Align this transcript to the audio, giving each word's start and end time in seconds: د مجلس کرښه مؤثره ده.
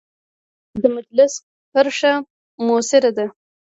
د 0.81 0.83
مجلس 0.95 1.33
کرښه 1.71 2.13
مؤثره 2.65 3.11
ده. 3.17 3.25